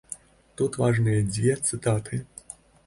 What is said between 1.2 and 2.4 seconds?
дзве цытаты.